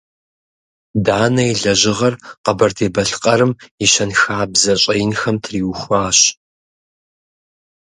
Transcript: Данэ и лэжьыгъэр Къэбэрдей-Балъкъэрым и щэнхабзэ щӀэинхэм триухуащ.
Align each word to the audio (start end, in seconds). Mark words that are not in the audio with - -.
Данэ 1.05 1.43
и 1.51 1.55
лэжьыгъэр 1.61 2.13
Къэбэрдей-Балъкъэрым 2.43 3.51
и 3.83 3.87
щэнхабзэ 3.91 4.73
щӀэинхэм 4.81 5.35
триухуащ. 5.43 6.19